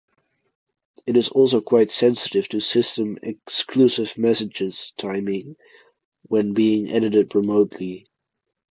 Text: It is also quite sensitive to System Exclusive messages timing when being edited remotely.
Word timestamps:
It 1.05 1.15
is 1.15 1.29
also 1.29 1.61
quite 1.61 1.91
sensitive 1.91 2.47
to 2.49 2.59
System 2.59 3.19
Exclusive 3.21 4.17
messages 4.17 4.93
timing 4.97 5.53
when 6.23 6.53
being 6.55 6.89
edited 6.91 7.35
remotely. 7.35 8.07